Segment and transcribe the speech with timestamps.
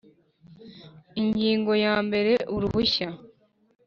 [1.21, 3.09] Ingingo ya mbere Uruhushya